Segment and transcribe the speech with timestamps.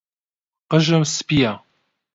[0.71, 1.53] قژم سپییە.